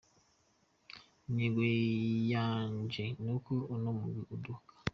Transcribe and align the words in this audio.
"Intego 1.29 1.61
yanje 2.33 3.03
nuko 3.23 3.53
uno 3.73 3.89
mugwi 3.99 4.21
uduga. 4.35 4.73